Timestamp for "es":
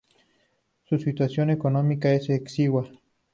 2.11-2.31